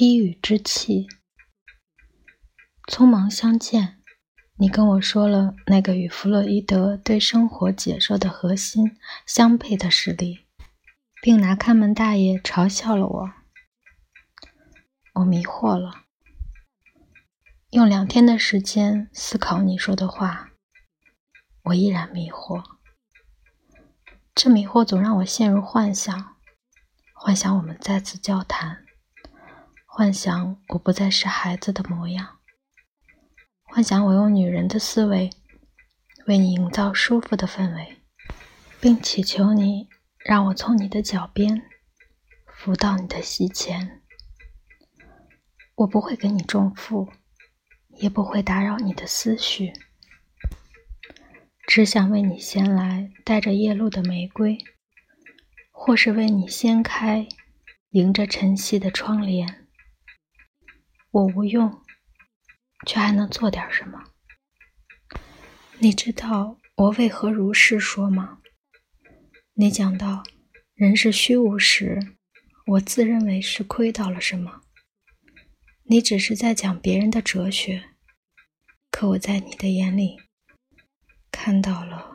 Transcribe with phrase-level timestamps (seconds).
[0.00, 1.08] 低语之气，
[2.90, 4.02] 匆忙相见。
[4.56, 10.46] 你跟我说了那个与弗洛伊德对生活解说的核心相配的实例，
[11.20, 13.30] 并拿看门大爷嘲笑了我。
[15.16, 16.04] 我迷惑了，
[17.68, 20.52] 用两天的时间思考你说的话，
[21.64, 22.64] 我依然迷惑。
[24.34, 26.36] 这迷惑总让我陷入幻想，
[27.12, 28.86] 幻想我们再次交谈，
[30.00, 32.38] 幻想我不再是孩子的模样。
[33.64, 35.28] 幻想我用女人的思维
[36.26, 37.98] 为你营造舒服的氛围，
[38.80, 39.90] 并祈求你
[40.24, 41.60] 让我从你的脚边
[42.46, 44.00] 扶到你的膝前。
[45.74, 47.12] 我不会给你重负，
[47.98, 49.74] 也不会打扰你的思绪，
[51.66, 54.56] 只想为你衔来带着夜露的玫瑰，
[55.70, 57.28] 或是为你掀开
[57.90, 59.59] 迎着晨曦的窗帘。
[61.10, 61.82] 我无用。
[62.86, 64.04] 却还能做点什么？
[65.80, 68.40] 你知道我为何如是说吗？
[69.52, 70.22] 你讲到
[70.74, 72.16] 人是虚无时，
[72.64, 74.62] 我自认为是窥到了什么。
[75.82, 77.90] 你只是在讲别人的哲学，
[78.90, 80.16] 可我在你的眼里
[81.30, 82.14] 看到了，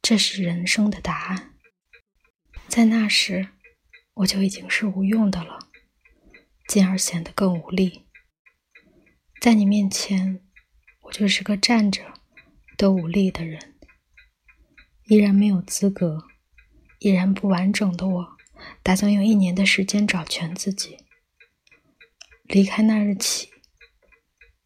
[0.00, 1.56] 这是人生的答案。
[2.68, 3.48] 在那时，
[4.14, 5.58] 我就已经是无用的了，
[6.68, 8.03] 进而显得更无力。
[9.44, 10.42] 在你面前，
[11.02, 12.14] 我就是个站着
[12.78, 13.74] 都无力的人，
[15.02, 16.24] 依然没有资格，
[17.00, 18.38] 依然不完整的我，
[18.82, 20.96] 打算用一年的时间找全自己。
[22.44, 23.50] 离开那日起，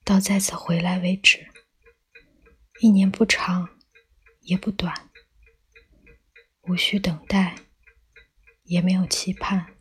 [0.05, 1.49] 到再次回来为止，
[2.79, 3.69] 一年不长，
[4.43, 5.11] 也不短，
[6.69, 7.57] 无需等待，
[8.63, 9.75] 也没有期盼。